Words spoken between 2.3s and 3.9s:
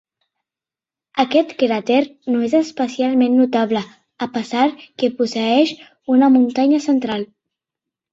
no és especialment notable,